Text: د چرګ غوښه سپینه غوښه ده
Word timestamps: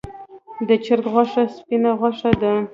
د 0.67 0.69
چرګ 0.85 1.05
غوښه 1.13 1.43
سپینه 1.55 1.91
غوښه 1.99 2.31
ده 2.41 2.53